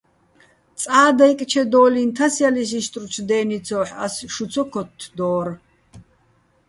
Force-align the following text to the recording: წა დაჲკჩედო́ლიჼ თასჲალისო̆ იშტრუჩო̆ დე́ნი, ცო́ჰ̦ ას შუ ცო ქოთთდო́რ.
წა 0.81 1.01
დაჲკჩედო́ლიჼ 1.17 2.03
თასჲალისო̆ 2.15 2.77
იშტრუჩო̆ 2.79 3.27
დე́ნი, 3.29 3.57
ცო́ჰ̦ 3.65 3.91
ას 4.05 4.15
შუ 4.33 4.45
ცო 4.51 4.63
ქოთთდო́რ. 4.71 5.47